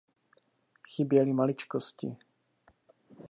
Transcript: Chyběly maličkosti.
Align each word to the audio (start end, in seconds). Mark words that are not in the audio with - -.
Chyběly 0.91 1.33
maličkosti. 1.33 2.07